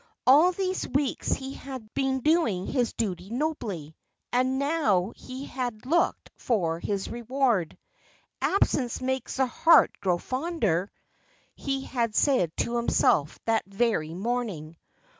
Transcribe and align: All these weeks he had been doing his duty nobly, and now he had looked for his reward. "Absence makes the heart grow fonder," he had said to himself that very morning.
All 0.25 0.51
these 0.51 0.87
weeks 0.87 1.33
he 1.33 1.53
had 1.53 1.93
been 1.93 2.21
doing 2.21 2.65
his 2.65 2.91
duty 2.93 3.29
nobly, 3.29 3.95
and 4.33 4.57
now 4.57 5.13
he 5.15 5.45
had 5.45 5.85
looked 5.85 6.31
for 6.37 6.79
his 6.79 7.07
reward. 7.11 7.77
"Absence 8.41 8.99
makes 8.99 9.35
the 9.37 9.45
heart 9.45 9.91
grow 10.01 10.17
fonder," 10.17 10.89
he 11.53 11.81
had 11.83 12.15
said 12.15 12.51
to 12.57 12.77
himself 12.77 13.37
that 13.45 13.63
very 13.67 14.15
morning. 14.15 14.75